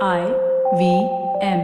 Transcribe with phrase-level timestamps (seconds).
[0.00, 0.20] I
[0.78, 0.82] V
[1.42, 1.60] M.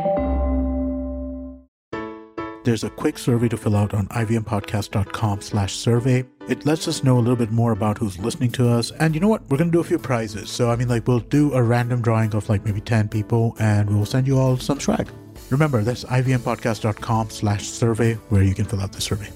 [2.64, 6.26] There's a quick survey to fill out on ivmpodcast.com slash survey.
[6.48, 8.90] It lets us know a little bit more about who's listening to us.
[8.90, 9.42] And you know what?
[9.48, 10.50] We're going to do a few prizes.
[10.50, 13.88] So, I mean, like, we'll do a random drawing of like maybe 10 people and
[13.88, 15.08] we'll send you all some swag.
[15.50, 19.30] Remember, that's ivmpodcast.com slash survey where you can fill out the survey.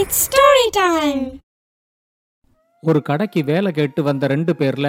[0.00, 1.20] It's story time.
[2.88, 4.88] ஒரு கடைக்கு வேலை கேட்டு வந்த ரெண்டு பேர்ல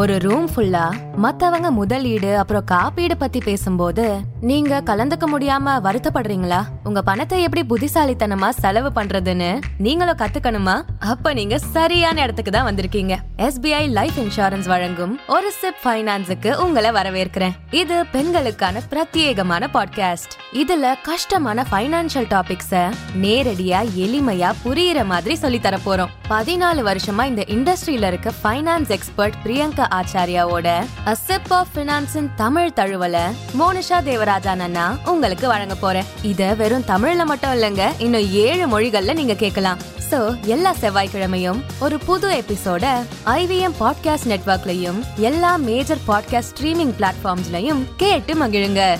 [0.00, 0.82] ஒரு room ஃபுல்லா
[1.16, 4.04] மத்தவங்க முதலீடு அப்புறம் காப்பீடு பத்தி பேசும்போது
[4.40, 6.60] நீங்க கலந்துக்க முடியாம வருத்தப்படுறீங்களா?
[6.90, 10.82] உங்க பணத்தை எப்படி புத்திசாலித்தனமா செலவு பண்றதுன்னு நீங்களும் கத்துக்கணுமா?
[10.98, 13.16] அப்ப நீங்க சரியான இடத்துக்கு தான் வந்திருக்கீங்க.
[13.38, 17.52] எஸ்பிஐ லைஃப் இன்சூரன்ஸ் வழங்கும் ஒரு சிப் பைனான்ஸுக்கு உங்களை வரவேற்கிறேன்.
[17.70, 26.08] இது பெண்களுக்கான பிரத்யேகமான பாட்காஸ்ட் இதுல கஷ்டமான பைனான்சியல் டாபிக்ஸ நேரடியா எளிமையா புரியுற மாதிரி சொல்லி தர போறோம்.
[26.30, 33.16] பதினாலு வருஷமா இந்த இண்டஸ்ட்ரியில இருக்க ஃபைனான்ஸ் எக்ஸ்பர்ட் பிரியங்கா ஆச்சாரியாவோட அ சிப் ஆஃப் பினான்ஸின் தமிழ் தழுவல
[33.60, 36.04] மோனிஷா தேவராஜன் அண்ணா உங்களுக்கு வழங்க போறேன்.
[36.22, 39.78] இத வெறும் தமிழ்ல மட்டும் இல்லைங்க இன்னும் ஏழு மொழிகள்ல நீங்க கேட்கலாம்.
[40.10, 48.34] சோ எல்லா செவ்வாய்க்கிழமையும் ஒரு புது எபிசோட ஐவிஎம் பாட்காஸ்ட் நெட்வொர்க்லயும் எல்லா மேஜர் பாட்காஸ்ட் ஸ்ட்ரீமிங் பிளாட்ஃபார்ம்ஸ்லயும் கேட்டு
[48.34, 48.98] மகிழுங்க.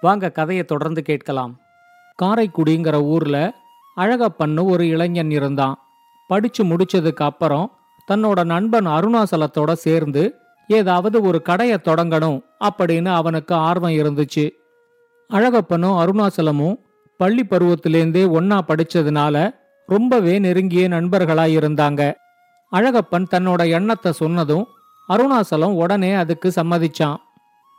[0.00, 1.58] வாங்க கதையை தொடர்ந்து கேட்கலாம்.
[2.22, 3.52] காரைக்குடிங்கிற ஊர்ல
[3.96, 5.78] அழகப்பன்னு ஒரு இளைஞன் இருந்தான்.
[6.28, 7.72] படிச்சு முடிச்சதுக்கு அப்புறம்
[8.12, 10.34] தன்னோட நண்பன் அருணாசலத்தோட சேர்ந்து
[10.68, 14.50] ஏதாவது ஒரு கடையை தொடங்கணும் அப்படின்னு அவனுக்கு ஆர்வம் இருந்துச்சு.
[15.30, 16.76] அழகப்பனும் அருணாசலமும்
[17.16, 19.36] பள்ளி பருவத்திலேருந்தே ஒன்னா படிச்சதுனால
[19.86, 22.12] ரொம்பவே நெருங்கிய நண்பர்களா இருந்தாங்க.
[22.72, 24.66] அழகப்பன் தன்னோட எண்ணத்தை சொன்னதும்
[25.08, 27.16] அருணாசலம் உடனே அதுக்கு சம்மதிச்சான்.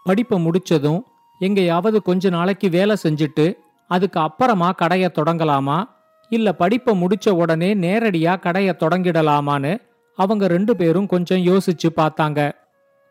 [0.03, 1.01] படிப்பை முடிச்சதும்
[1.39, 3.45] எங்கேயாவது கொஞ்ச நாளைக்கு வேலை செஞ்சுட்டு
[3.87, 5.83] அதுக்கு அப்புறமா கடையை தொடங்கலாமா?
[6.29, 9.73] இல்ல படிப்பை முடிச்ச உடனே நேரடியா கடையை தொடங்கிடலாமான்னு
[10.15, 12.39] அவங்க ரெண்டு பேரும் கொஞ்சம் யோசிச்சு பார்த்தாங்க.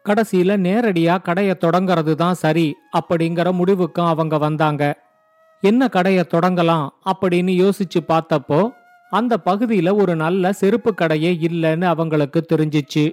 [0.09, 2.67] கடைசியில நேரடியா கடையை தொடங்கிறது தான் சரி
[2.99, 4.83] அப்படிங்கிற முடிவுக்கும் அவங்க வந்தாங்க.
[5.63, 8.61] என்ன கடையை தொடங்கலாம் அப்படின்னு யோசிச்சு பார்த்தப்போ
[9.13, 13.05] அந்த பகுதியில ஒரு நல்ல செருப்பு கடையே இல்லைன்னு அவங்களுக்கு தெரிஞ்சிச்சு.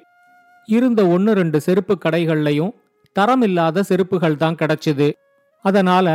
[0.69, 2.73] இருந்த ஒன்னு ரெண்டு செருப்பு கடைகள்லயும்
[3.15, 5.07] தரமில்லாத செருப்புகள் தான் கிடைச்சுது.
[5.65, 6.07] அதனால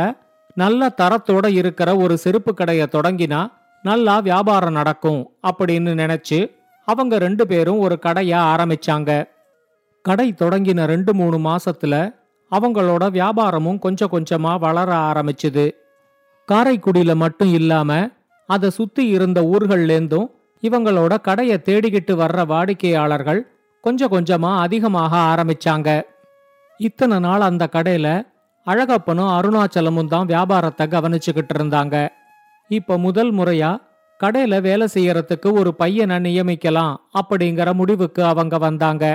[0.55, 3.41] நல்ல தரத்தோட இருக்கிற ஒரு செருப்பு கடையை தொடங்கினா
[3.83, 6.39] நல்லா வியாபாரம் நடக்கும் அப்படின்னு நினைச்சு
[6.87, 9.11] அவங்க ரெண்டு பேரும் ஒரு கடையா ஆரம்பிச்சாங்க.
[10.05, 11.95] கடை தொடங்கின ரெண்டு மூணு மாசத்துல
[12.51, 15.65] அவங்களோட வியாபாரமும் கொஞ்சம் கொஞ்சமா வளர ஆரம்பிச்சுது.
[16.47, 18.09] காரைக்குடியில மட்டும் இல்லாம
[18.47, 20.27] அதை சுத்தி இருந்த ஊர்கள்லேருந்தும்
[20.61, 23.41] இவங்களோட கடையை தேடிக்கிட்டு வர்ற வாடிக்கையாளர்கள்
[23.81, 26.01] கொஞ்சம் கொஞ்சமா அதிகமாக ஆரம்பிச்சாங்க.
[26.77, 28.07] இத்தனை நாள் அந்த கடையில
[28.67, 32.07] அழகப்பனும் அருணாச்சலமும் தான் வியாபாரத்தை கவனிச்சுக்கிட்டு இருந்தாங்க.
[32.67, 33.77] இப்ப முதல் முறையா
[34.19, 39.05] கடையில வேலை செய்யறதுக்கு ஒரு பையனை நியமிக்கலாம் அப்படிங்கிற முடிவுக்கு அவங்க வந்தாங்க.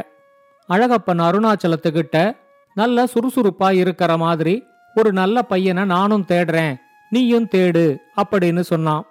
[0.68, 2.36] அழகப்பன் அருணாச்சலத்துக்கிட்ட
[2.74, 4.64] நல்ல சுறுசுறுப்பா இருக்கிற மாதிரி
[4.94, 6.74] ஒரு நல்ல பையனை நானும் தேடுறேன்
[7.10, 9.04] நீயும் தேடு அப்படின்னு சொன்னான்.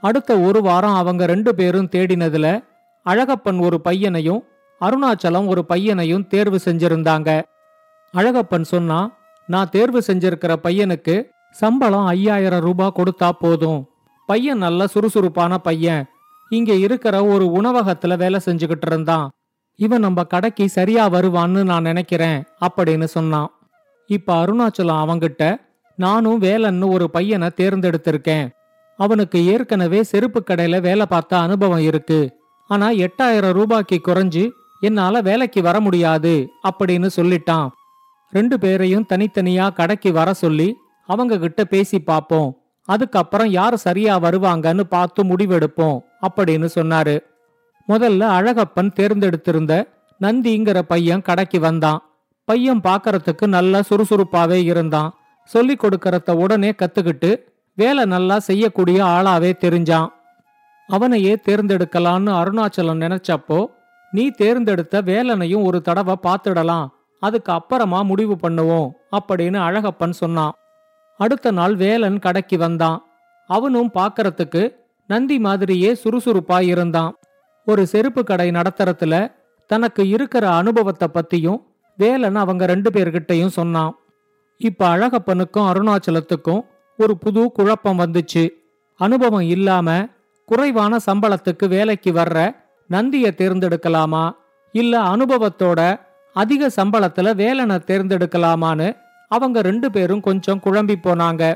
[0.00, 2.64] அடுத்த ஒரு வாரம் அவங்க ரெண்டு பேரும் தேடினதுல
[3.06, 4.42] அழகப்பன் ஒரு பையனையும்
[4.80, 7.42] அருணாச்சலம் ஒரு பையனையும் தேர்வு செஞ்சிருந்தாங்க.
[8.14, 9.00] அழகப்பன் சொன்னா
[9.46, 11.16] நான் தேர்வு செஞ்சிருக்கிற பையனுக்கு
[11.50, 13.80] சம்பளம் ஐயாயிரம் ரூபாய் கொடுத்தா போதும்.
[14.26, 16.04] பையன் நல்ல சுறுசுறுப்பான பையன்.
[16.50, 19.30] இங்க இருக்கிற ஒரு உணவகத்துல வேலை செஞ்சுக்கிட்டு இருந்தான்.
[19.76, 23.50] இவன் நம்ம கடைக்கு சரியா வருவான்னு நான் நினைக்கிறேன் அப்படின்னு சொன்னான்.
[24.06, 25.56] இப்ப அருணாச்சலம் அவங்கிட்ட
[25.96, 28.48] நானும் வேலன்னு ஒரு பையனை தேர்ந்தெடுத்திருக்கேன்.
[28.96, 32.40] அவனுக்கு ஏற்கனவே செருப்பு கடையில வேலை பார்த்த அனுபவம் இருக்கு.
[32.68, 37.68] ஆனா எட்டாயிரம் ரூபாய்க்கு குறைஞ்சு என்னால வேலைக்கு வர முடியாது அப்படின்னு சொல்லிட்டான்.
[38.30, 42.56] ரெண்டு பேரையும் தனித்தனியா கடைக்கு வர சொல்லி அவங்க கிட்ட பேசி பார்ப்போம்.
[42.88, 47.18] அதுக்கப்புறம் யார் சரியா வருவாங்கன்னு பார்த்து முடிவெடுப்போம் அப்படின்னு சொன்னாரு.
[47.88, 49.72] முதல்ல அழகப்பன் தேர்ந்தெடுத்திருந்த
[50.20, 52.00] நந்திங்கிற பையன் கடைக்கு வந்தான்.
[52.44, 55.10] பையன் பார்க்கறதுக்கு நல்லா சுறுசுறுப்பாவே இருந்தான்.
[55.50, 57.30] சொல்லி கொடுக்கறத உடனே கத்துக்கிட்டு
[57.78, 60.08] வேலை நல்லா செய்யக்கூடிய ஆளாவே தெரிஞ்சான்.
[60.88, 63.66] அவனையே தேர்ந்தெடுக்கலான்னு அருணாச்சலம் நினைச்சப்போ
[64.12, 66.86] நீ தேர்ந்தெடுத்த வேலனையும் ஒரு தடவை பார்த்துடலாம்.
[67.20, 70.54] அதுக்கு அப்புறமா முடிவு பண்ணுவோம் அப்படின்னு அழகப்பன் சொன்னான்.
[71.20, 72.98] அடுத்த நாள் வேலன் கடைக்கு வந்தான்.
[73.50, 74.62] அவனும் பார்க்கறதுக்கு
[75.10, 77.12] நந்தி மாதிரியே சுறுசுறுப்பா இருந்தான்.
[77.66, 79.34] ஒரு செருப்பு கடை நடத்துறதுல
[79.66, 81.62] தனக்கு இருக்கிற அனுபவத்தை பத்தியும்
[81.96, 83.96] வேலன் அவங்க ரெண்டு பேர்கிட்டயும் சொன்னான்.
[84.56, 86.60] இப்ப அழகப்பனுக்கும் அருணாச்சலத்துக்கும்
[86.96, 88.48] ஒரு புது குழப்பம் வந்துச்சு.
[88.96, 90.06] அனுபவம் இல்லாம
[90.44, 92.56] குறைவான சம்பளத்துக்கு வேலைக்கு வர்ற
[92.90, 94.30] நந்திய தேர்ந்தெடுக்கலாமா?
[94.72, 96.00] இல்ல அனுபவத்தோட
[96.32, 98.96] அதிக சம்பளத்துல வேலனை தேர்ந்தெடுக்கலாமான்னு
[99.28, 101.54] அவங்க ரெண்டு பேரும் கொஞ்சம் குழம்பி போனாங்க.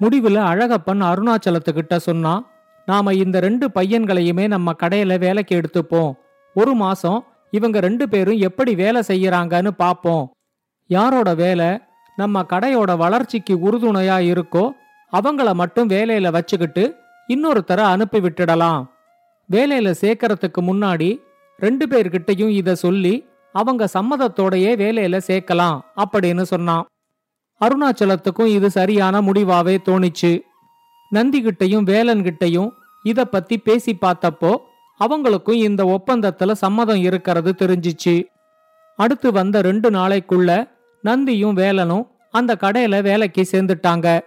[0.00, 2.49] முடிவுல அழகப்பன் அருணாச்சலத்துக்கிட்ட சொன்னான்.
[2.90, 6.12] நாம இந்த ரெண்டு பையன்களையுமே நம்ம கடையில வேலைக்கு எடுத்துப்போம்.
[6.56, 7.18] ஒரு மாசம்
[7.50, 10.24] இவங்க ரெண்டு பேரும் எப்படி வேலை செய்யறாங்கன்னு பாப்போம்.
[10.90, 11.68] யாரோட வேலை
[12.16, 14.64] நம்ம கடையோட வளர்ச்சிக்கு உறுதுணையா இருக்கோ
[15.12, 16.84] அவங்கள மட்டும் வேலையில வச்சுக்கிட்டு
[17.28, 18.80] இன்னொருத்தர அனுப்பி விட்டுடலாம்.
[19.50, 21.10] வேலையில சேர்க்கறதுக்கு முன்னாடி
[21.64, 23.14] ரெண்டு பேர்கிட்டயும் இத சொல்லி
[23.54, 26.84] அவங்க சம்மதத்தோடையே வேலையில சேர்க்கலாம் அப்படின்னு சொன்னான்.
[27.60, 30.32] அருணாச்சலத்துக்கும் இது சரியான முடிவாவே தோணிச்சு.
[31.14, 32.70] நந்திகிட்டையும் வேலன்கிட்டையும்
[33.02, 34.56] இத பத்தி பேசி பார்த்தப்போ
[35.00, 38.24] அவங்களுக்கும் இந்த ஒப்பந்தத்துல சம்மதம் இருக்கிறது தெரிஞ்சிச்சு.
[38.96, 40.68] அடுத்து வந்த ரெண்டு நாளைக்குள்ள
[41.04, 44.20] நந்தியும் வேலனும் அந்த கடையில வேலைக்கு சேர்ந்துட்டாங்க.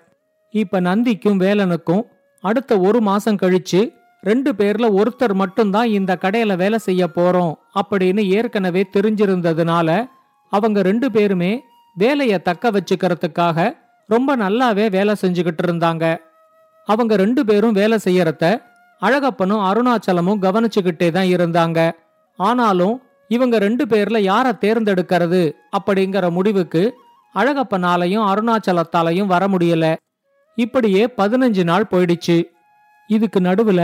[0.49, 2.01] இப்ப நந்திக்கும் வேலனுக்கும்
[2.41, 8.85] அடுத்த ஒரு மாசம் கழிச்சு ரெண்டு பேர்ல ஒருத்தர் மட்டும்தான் இந்த கடையில வேலை செய்ய போறோம் அப்படின்னு ஏற்கனவே
[8.93, 10.09] தெரிஞ்சிருந்ததுனால
[10.49, 11.61] அவங்க ரெண்டு பேருமே
[11.95, 13.77] வேலைய தக்க வச்சுக்கிறதுக்காக
[14.07, 16.17] ரொம்ப நல்லாவே வேலை செஞ்சுக்கிட்டு இருந்தாங்க.
[16.85, 18.61] அவங்க ரெண்டு பேரும் வேலை செய்யறத
[19.01, 21.91] அழகப்பனும் அருணாச்சலமும் கவனிச்சுக்கிட்டே தான் இருந்தாங்க.
[22.37, 25.41] ஆனாலும் இவங்க ரெண்டு பேர்ல யார தேர்ந்தெடுக்கிறது
[25.77, 26.83] அப்படிங்கிற முடிவுக்கு
[27.35, 29.95] அழகப்பனாலையும் அருணாச்சலத்தாலையும் வர முடியல.
[30.55, 32.37] இப்படியே பதினஞ்சு நாள் போயிடுச்சு.
[33.07, 33.81] இதுக்கு நடுவுல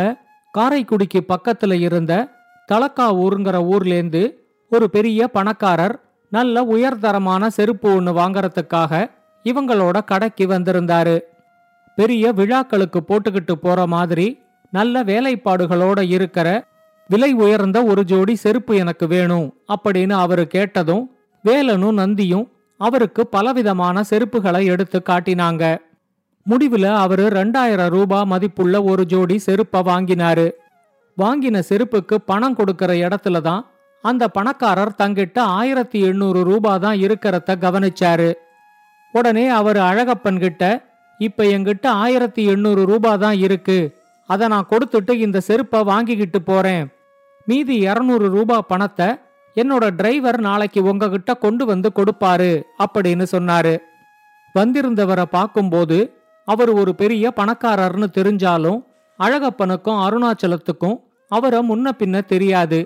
[0.53, 2.27] காரைக்குடிக்கு பக்கத்துல இருந்த
[2.71, 4.35] தலக்காவூருங்கிற ஊர்லேந்து
[4.69, 5.95] ஒரு பெரிய பணக்காரர்
[6.29, 9.09] நல்ல உயர்தரமான செருப்பு ஒன்று வாங்கறதுக்காக
[9.45, 11.19] இவங்களோட கடைக்கு வந்திருந்தாரு.
[11.99, 14.27] பெரிய விழாக்களுக்கு போட்டுக்கிட்டு போற மாதிரி
[14.73, 16.47] நல்ல வேலைப்பாடுகளோட இருக்கிற
[17.09, 21.05] விலை உயர்ந்த ஒரு ஜோடி செருப்பு எனக்கு வேணும் அப்படின்னு அவரு கேட்டதும்
[21.45, 22.45] வேலனும் நந்தியும்
[22.79, 25.63] அவருக்கு பலவிதமான செருப்புகளை எடுத்து காட்டினாங்க.
[26.45, 30.47] முடிவுல அவரு ரெண்டாயிரம் ரூபாய் மதிப்புள்ள ஒரு ஜோடி செருப்பை வாங்கினாரு.
[31.17, 33.63] வாங்கின செருப்புக்கு பணம் கொடுக்கற இடத்துல தான்
[34.03, 38.29] அந்த பணக்காரர் தங்கிட்ட ஆயிரத்தி எண்ணூறு ரூபா தான் இருக்கிறத கவனிச்சாரு.
[39.13, 40.63] உடனே அவர் அழகப்பன் கிட்ட
[41.19, 43.79] இப்ப எங்கிட்ட ஆயிரத்தி எண்ணூறு ரூபா தான் இருக்கு.
[44.29, 46.83] அதை நான் கொடுத்துட்டு இந்த செருப்பை வாங்கிக்கிட்டு போறேன்.
[47.47, 49.07] மீதி இருநூறு ரூபாய் பணத்தை
[49.57, 52.51] என்னோட டிரைவர் நாளைக்கு உங்ககிட்ட கொண்டு வந்து கொடுப்பாரு
[52.83, 53.73] அப்படின்னு சொன்னாரு.
[54.55, 55.97] வந்திருந்தவரை பார்க்கும்போது
[56.47, 58.79] அவர் ஒரு பெரிய பணக்காரர்னு தெரிஞ்சாலும்
[59.19, 60.97] அழகப்பனுக்கும் அருணாச்சலத்துக்கும்
[61.31, 62.79] அவரை முன்ன பின்ன தெரியாது.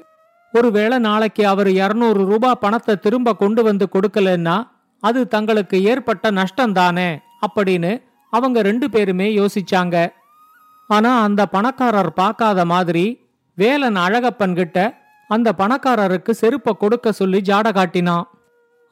[0.53, 4.57] ஒருவேளை நாளைக்கு அவர் இருநூறு ரூபாய் பணத்தை திரும்ப கொண்டு வந்து கொடுக்கலன்னா
[5.03, 7.09] அது தங்களுக்கு ஏற்பட்ட நஷ்டம்தானே
[7.47, 7.91] அப்படின்னு
[8.33, 9.97] அவங்க ரெண்டு பேருமே யோசிச்சாங்க.
[10.89, 13.05] ஆனா அந்த பணக்காரர் பார்க்காத மாதிரி
[13.57, 14.77] வேலன் அழகப்பன் கிட்ட
[15.29, 18.25] அந்த பணக்காரருக்கு செருப்பை கொடுக்க சொல்லி ஜாட காட்டினான்.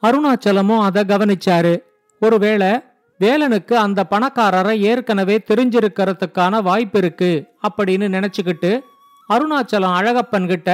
[0.02, 1.74] அருணாச்சலமும் அதை கவனிச்சாரு.
[2.22, 2.70] ஒருவேளை
[3.20, 7.32] வேலனுக்கு அந்த பணக்காரரை ஏற்கனவே தெரிஞ்சிருக்கிறதுக்கான வாய்ப்பு இருக்கு
[7.66, 8.70] அப்படின்னு நினைச்சுக்கிட்டு
[9.28, 10.70] அருணாச்சலம் அழகப்பன் கிட்ட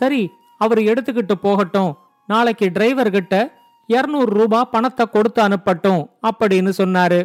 [0.00, 0.22] சரி
[0.64, 1.92] அவர் எடுத்துக்கிட்டு போகட்டும்.
[2.28, 3.34] நாளைக்கு டிரைவர் கிட்ட
[3.88, 7.20] இருநூறு ரூபாய் பணத்தை கொடுத்து அனுப்பட்டும் அப்படின்னு சொன்னாரு.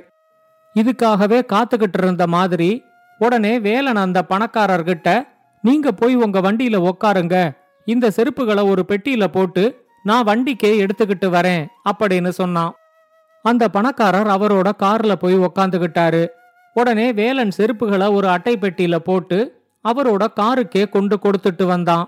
[0.75, 2.83] இதுக்காகவே காத்துக்கிட்டு இருந்த மாதிரி
[3.18, 5.27] உடனே வேலன் அந்த பணக்காரர்கிட்ட
[5.62, 7.57] நீங்க போய் உங்க வண்டியில உக்காருங்க.
[7.86, 12.74] இந்த செருப்புகளை ஒரு பெட்டியில போட்டு நான் வண்டிக்கே எடுத்துக்கிட்டு வரேன் அப்படின்னு சொன்னான்.
[13.41, 16.27] அந்த பணக்காரர் அவரோட கார்ல போய் உக்காந்துகிட்டாரு
[16.74, 22.05] உடனே வேலன் செருப்புகளை ஒரு அட்டை பெட்டியில போட்டு அவரோட காருக்கே கொண்டு கொடுத்துட்டு வந்தான்.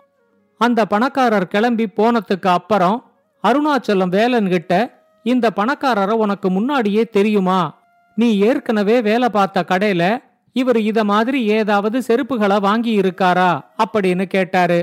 [0.57, 3.11] அந்த பணக்காரர் கிளம்பி போனதுக்கு அப்புறம்
[3.43, 7.76] அருணாச்சலம் வேலன் கிட்ட இந்த பணக்காரரை உனக்கு முன்னாடியே தெரியுமா?
[8.17, 13.61] நீ ஏற்கனவே வேலை பார்த்த கடையில இவர் இத மாதிரி ஏதாவது செருப்புகளை வாங்கி இருக்காரா?
[13.83, 14.79] அப்படின்னு கேட்டாரு.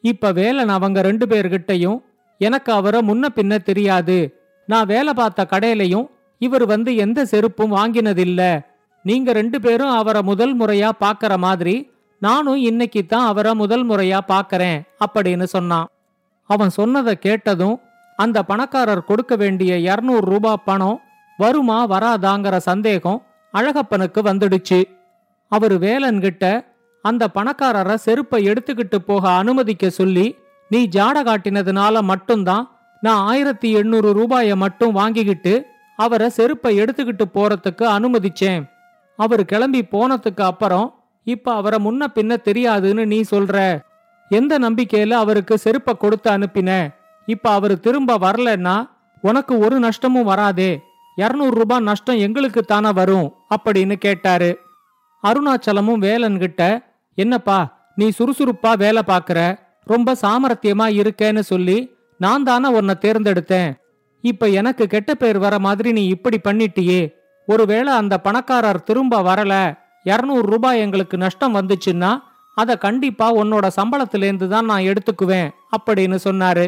[0.00, 2.02] இப்ப வேலன் அவங்க ரெண்டு பேர்கிட்டயும்
[2.38, 4.18] எனக்கு அவரை முன்ன பின்ன தெரியாது.
[4.66, 6.06] நான் வேலை பார்த்த கடையிலையும்
[6.38, 8.60] இவர் வந்து எந்த செருப்பும் வாங்கினதில்ல.
[9.02, 14.80] நீங்க ரெண்டு பேரும் அவரை முதல் முறையா பாக்கற மாதிரி நானும் இன்னைக்கு தான் அவரை முதல் முறையா பாக்கறேன்
[15.06, 15.88] அப்படின்னு சொன்னான்.
[16.42, 17.80] அவன் சொன்னதை கேட்டதும்
[18.16, 21.00] அந்த பணக்காரர் கொடுக்க வேண்டிய இருநூறு ரூபாய் பணம்
[21.36, 24.82] வருமா வராதாங்கிற சந்தேகம் அழகப்பனுக்கு வந்துடுச்சு.
[25.48, 26.64] அவரு வேலன்கிட்ட
[27.02, 30.36] அந்த பணக்காரரை செருப்பை எடுத்துக்கிட்டு போக அனுமதிக்க சொல்லி
[30.68, 35.66] நீ ஜாட காட்டினதுனால மட்டும்தான் நான் ஆயிரத்தி எண்ணூறு ரூபாய மட்டும் வாங்கிக்கிட்டு
[35.96, 38.70] அவரை செருப்பை எடுத்துக்கிட்டு போறதுக்கு அனுமதிச்சேன்.
[39.16, 43.80] அவர் கிளம்பி போனதுக்கு அப்புறம் இப்ப அவரை முன்ன பின்ன தெரியாதுன்னு நீ சொல்ற.
[44.28, 46.94] எந்த நம்பிக்கையில அவருக்கு செருப்பை கொடுத்து அனுப்பின?
[47.26, 48.90] இப்ப அவர் திரும்ப வரலன்னா
[49.20, 50.80] உனக்கு ஒரு நஷ்டமும் வராதே.
[51.16, 54.58] இருநூறு ரூபாய் நஷ்டம் எங்களுக்கு தானே வரும் அப்படின்னு கேட்டாரு.
[55.22, 59.58] அருணாச்சலமும் வேலன்கிட்ட என்னப்பா நீ சுறுசுறுப்பா வேலை பார்க்கற.
[59.84, 63.72] ரொம்ப சாமர்த்தியமா இருக்கேன்னு சொல்லி நான் தானே உன்னை தேர்ந்தெடுத்தேன்.
[64.20, 67.14] இப்ப எனக்கு கெட்ட பேர் வர மாதிரி நீ இப்படி பண்ணிட்டியே.
[67.46, 69.78] ஒருவேளை அந்த பணக்காரர் திரும்ப வரல.
[70.02, 72.18] இருநூறு ரூபாய் எங்களுக்கு நஷ்டம் வந்துச்சுன்னா
[72.54, 76.66] அதை கண்டிப்பா உன்னோட சம்பளத்திலேருந்து தான் நான் எடுத்துக்குவேன் அப்படின்னு சொன்னாரு.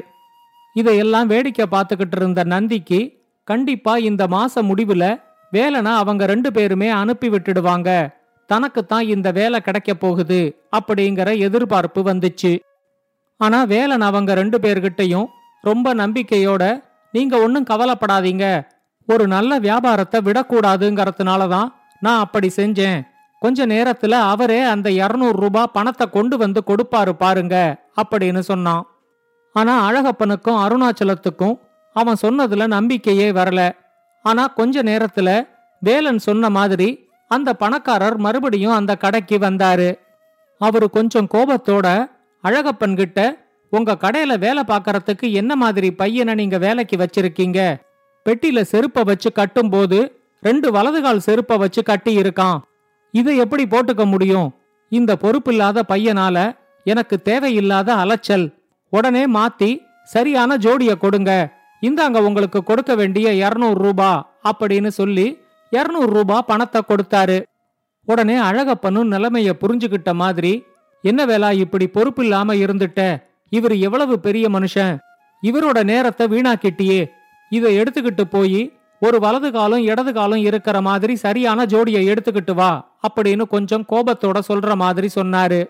[0.72, 3.17] இதையெல்லாம் வேடிக்கை பார்த்துக்கிட்டு இருந்த நந்திக்கு
[3.50, 5.04] கண்டிப்பா இந்த மாச முடிவுல
[5.52, 7.90] வேலனை அவங்க ரெண்டு பேருமே அனுப்பி விட்டுடுவாங்க.
[8.50, 10.40] தனக்குத்தான் இந்த வேலை கிடைக்க போகுது
[10.76, 12.52] அப்படிங்கிற எதிர்பார்ப்பு வந்துச்சு.
[13.40, 15.28] ஆனா வேலன் அவங்க ரெண்டு பேர்கிட்டயும்
[15.64, 16.64] ரொம்ப நம்பிக்கையோட
[17.14, 18.46] நீங்க ஒன்னும் கவலைப்படாதீங்க.
[19.08, 21.68] ஒரு நல்ல வியாபாரத்தை விடக்கூடாதுங்கிறதுனால தான்
[22.04, 22.98] நான் அப்படி செஞ்சேன்.
[23.42, 27.56] கொஞ்ச நேரத்துல அவரே அந்த 200 ரூபாய் பணத்தை கொண்டு வந்து கொடுப்பாரு பாருங்க
[28.02, 28.84] அப்படின்னு சொன்னான்.
[29.54, 31.56] ஆனா அழகப்பனுக்கும் அருணாச்சலத்துக்கும்
[32.00, 33.60] அவன் சொன்னதுல நம்பிக்கையே வரல.
[34.24, 35.30] ஆனா கொஞ்ச நேரத்துல
[35.80, 36.88] வேலன் சொன்ன மாதிரி
[37.30, 39.88] அந்த பணக்காரர் மறுபடியும் அந்த கடைக்கு வந்தாரு.
[40.60, 41.86] அவரு கொஞ்சம் கோபத்தோட
[42.44, 43.20] அழகப்பன் கிட்ட
[43.70, 47.58] உங்க கடையில வேலை பார்க்கறதுக்கு என்ன மாதிரி பையனை நீங்க வேலைக்கு வச்சிருக்கீங்க?
[48.24, 49.98] பெட்டில செருப்ப வச்சு கட்டும்போது
[50.40, 52.58] ரெண்டு வலதுகால் செருப்ப வச்சு கட்டி இருக்கான்.
[53.14, 54.48] இதை எப்படி போட்டுக்க முடியும்?
[54.92, 58.46] இந்த பொறுப்பில்லாத பையனால எனக்கு தேவையில்லாத அலைச்சல்.
[58.92, 59.70] உடனே மாத்தி
[60.04, 61.32] சரியான ஜோடிய கொடுங்க.
[61.82, 64.10] இந்தாங்க உங்களுக்கு கொடுக்க வேண்டிய 200 ரூபா
[64.50, 65.26] அப்படின்னு சொல்லி
[65.72, 67.38] 200 ரூபா பணத்தை கொடுத்தாரு.
[68.08, 70.52] உடனே அழகப்பனும் நிலைமைய புரிஞ்சுகிட்ட மாதிரி
[71.04, 73.00] என்ன வேலா இப்படி பொறுப்பில்லாம இருந்துட்ட?
[73.52, 74.94] இவர் எவ்வளவு பெரிய மனுஷன்?
[75.42, 77.00] இவரோட நேரத்தை வீணாக்கிட்டியே.
[77.52, 78.60] இதை எடுத்துக்கிட்டு போய்
[79.02, 82.70] ஒரு வலது காலம் இடது காலம் இருக்கிற மாதிரி சரியான ஜோடியை எடுத்துக்கிட்டு வா
[83.06, 85.60] அப்படின்னு கொஞ்சம் கோபத்தோட சொல்ற மாதிரி சொன்னாரு.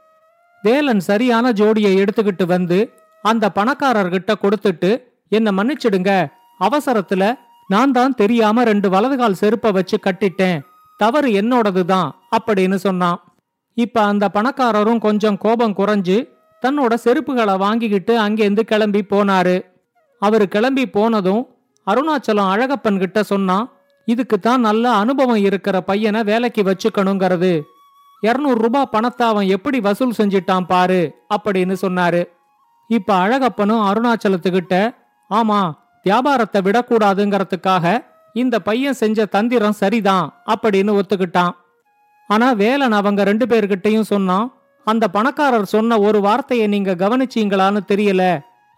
[0.65, 2.79] வேலன் சரியான ஜோடியை எடுத்துக்கிட்டு வந்து
[3.25, 4.91] அந்த பணக்காரர்கிட்ட கொடுத்துட்டு
[5.33, 6.13] என்ன மன்னிச்சிடுங்க.
[6.61, 7.25] அவசரத்துல
[7.71, 10.59] நான் தான் தெரியாம ரெண்டு வலதுகால் செருப்ப வச்சு கட்டிட்டேன்.
[11.01, 13.19] தவறு என்னோடதுதான் அப்படின்னு சொன்னான்.
[13.77, 16.17] இப்ப அந்த பணக்காரரும் கொஞ்சம் கோபம் குறைஞ்சு
[16.63, 19.57] தன்னோட செருப்புகளை வாங்கிக்கிட்டு அங்கேருந்து கிளம்பி போனாரு.
[20.23, 21.43] அவரு கிளம்பி போனதும்
[21.87, 23.67] அருணாச்சலம் அழகப்பன் கிட்ட சொன்னான்
[24.09, 27.53] இதுக்கு தான் நல்ல அனுபவம் இருக்கிற பையனை வேலைக்கு வச்சுக்கணுங்கிறது.
[28.23, 31.01] 200 ரூபாய் பணத்தை அவன் எப்படி வசூல் செஞ்சிட்டான் பாரு
[31.35, 32.23] அப்படின்னு சொன்னாரு.
[32.91, 34.75] இப்ப அழகப்பனும் அருணாச்சலத்துக்கிட்ட
[35.31, 35.61] ஆமா
[36.07, 37.87] வியாபாரத்தை விடக்கூடாதுங்கிறதுக்காக
[38.35, 41.55] இந்த பையன் செஞ்ச தந்திரம் சரிதான் அப்படின்னு ஒத்துக்கிட்டான்.
[42.31, 44.47] ஆனா வேலன் அவங்க ரெண்டு பேர்கிட்டையும் சொன்னான்
[44.87, 48.23] அந்த பணக்காரர் சொன்ன ஒரு வார்த்தையை நீங்க கவனிச்சீங்களான்னு தெரியல.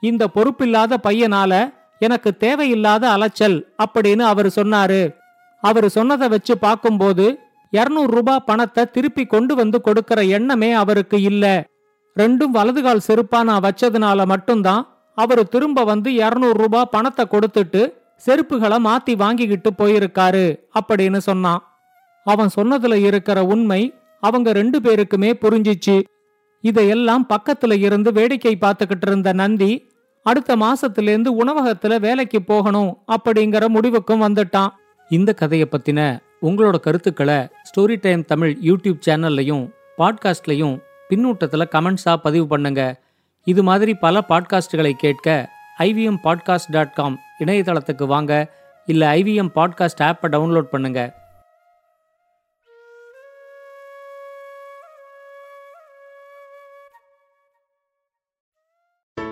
[0.02, 1.52] இந்த பொறுப்பில்லாத பையனால
[2.00, 5.02] எனக்கு தேவையில்லாத அலைச்சல் அப்படின்னு அவர் சொன்னாரு.
[5.62, 7.24] அவர் சொன்னதை வச்சு பார்க்கும்போது
[7.72, 11.44] 200 ரூபாய் பணத்தை திருப்பி கொண்டு வந்து கொடுக்கிற எண்ணமே அவருக்கு இல்ல.
[12.16, 14.82] ரெண்டும் வலதுகால் செருப்பா நான் வச்சதுனால மட்டும்தான்
[15.22, 17.82] அவரு திரும்ப வந்து 200 ரூபாய் பணத்தை கொடுத்துட்டு
[18.24, 20.46] செருப்புகளை மாத்தி வாங்கிக்கிட்டு போயிருக்காரு
[20.78, 21.60] அப்படின்னு சொன்னான்.
[22.26, 23.80] அவன் சொன்னதுல இருக்கிற உண்மை
[24.22, 25.96] அவங்க ரெண்டு பேருக்குமே புரிஞ்சிச்சு.
[26.64, 29.70] இதையெல்லாம் பக்கத்துல இருந்து வேடிக்கை பார்த்துக்கிட்டு இருந்த நந்தி
[30.26, 34.72] அடுத்த மாசத்திலேருந்து உணவகத்துல வேலைக்கு போகணும் அப்படிங்கிற முடிவுக்கும் வந்துட்டான்.
[35.10, 36.00] இந்த கதையை பத்தின
[36.42, 39.64] உங்களோட கருத்துக்களை ஸ்டோரி டைம் தமிழ் யூடியூப் சேனல்லையும்
[39.98, 40.76] பாட்காஸ்ட்லையும்
[41.10, 42.92] பின்னூட்டத்தில் கமெண்ட்ஸா பதிவு பண்ணுங்கள்
[43.50, 45.28] இது மாதிரி பல பாட்காஸ்டுகளை கேட்க
[45.78, 48.32] ஐவிஎம் பாட்காஸ்ட் டாட் காம் இணையதளத்துக்கு வாங்க
[48.88, 51.02] இல்லை ஐவிஎம் பாட்காஸ்ட் ஆப்பை டவுன்லோட் பண்ணுங்க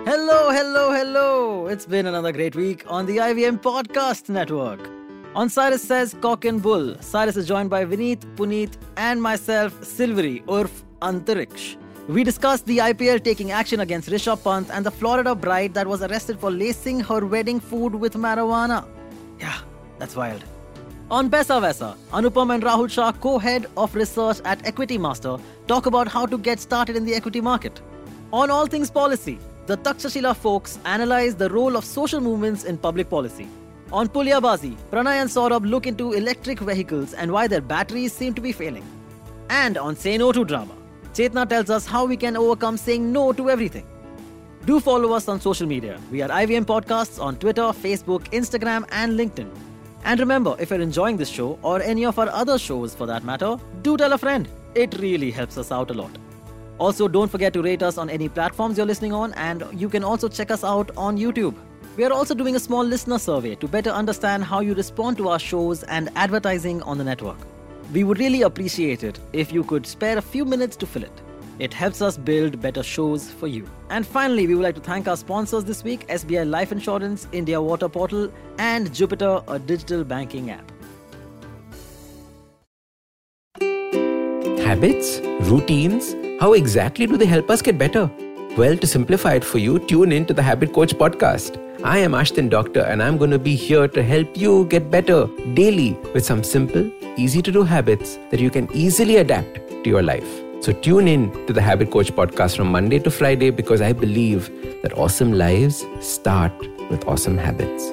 [0.05, 1.67] Hello, hello, hello.
[1.67, 4.81] It's been another great week on the IVM Podcast Network.
[5.35, 10.41] On Cyrus Says Cock and Bull, Cyrus is joined by Vineet, Puneet, and myself, Silvery,
[10.49, 10.71] Urf
[11.01, 11.65] Antariksh.
[12.09, 16.01] We discussed the IPL taking action against Rishabh Pant and the Florida bride that was
[16.01, 18.87] arrested for lacing her wedding food with marijuana.
[19.39, 19.59] Yeah,
[19.99, 20.43] that's wild.
[21.11, 25.37] On Pesa Vesa, Anupam and Rahul Shah, co-head of research at Equity Master,
[25.67, 27.79] talk about how to get started in the equity market.
[28.33, 29.37] On All Things Policy,
[29.67, 33.47] the Takshashila folks analyze the role of social movements in public policy.
[33.91, 38.41] On Pulyabazi, Pranay and Saurabh look into electric vehicles and why their batteries seem to
[38.41, 38.83] be failing.
[39.51, 40.73] And on Say No to Drama,
[41.13, 43.85] Chetna tells us how we can overcome saying no to everything.
[44.65, 45.99] Do follow us on social media.
[46.11, 49.49] We are IVM Podcasts on Twitter, Facebook, Instagram, and LinkedIn.
[50.03, 53.23] And remember, if you're enjoying this show or any of our other shows for that
[53.23, 54.47] matter, do tell a friend.
[54.75, 56.11] It really helps us out a lot.
[56.77, 60.03] Also, don't forget to rate us on any platforms you're listening on, and you can
[60.03, 61.55] also check us out on YouTube.
[61.97, 65.29] We are also doing a small listener survey to better understand how you respond to
[65.29, 67.37] our shows and advertising on the network.
[67.91, 71.21] We would really appreciate it if you could spare a few minutes to fill it.
[71.57, 73.67] It helps us build better shows for you.
[73.89, 77.59] And finally, we would like to thank our sponsors this week SBI Life Insurance, India
[77.59, 80.71] Water Portal, and Jupiter, a digital banking app.
[84.59, 85.19] Habits?
[85.49, 86.15] Routines?
[86.39, 88.09] How exactly do they help us get better?
[88.55, 91.57] Well, to simplify it for you, tune in to the Habit Coach podcast.
[91.83, 95.27] I am Ashton Doctor, and I'm going to be here to help you get better
[95.55, 100.01] daily with some simple, easy to do habits that you can easily adapt to your
[100.01, 100.29] life.
[100.61, 104.49] So tune in to the Habit Coach podcast from Monday to Friday because I believe
[104.83, 106.53] that awesome lives start
[106.89, 107.91] with awesome habits.